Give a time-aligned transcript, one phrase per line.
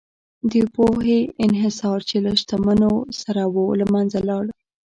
[0.51, 4.45] د پوهې انحصار چې له شتمنو سره و، له منځه لاړ.